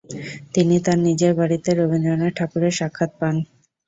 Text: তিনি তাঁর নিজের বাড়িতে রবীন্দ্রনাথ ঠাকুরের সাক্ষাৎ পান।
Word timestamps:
তিনি 0.53 0.75
তাঁর 0.85 0.99
নিজের 1.07 1.31
বাড়িতে 1.39 1.69
রবীন্দ্রনাথ 1.71 2.33
ঠাকুরের 2.37 2.73
সাক্ষাৎ 2.79 3.11
পান। 3.19 3.35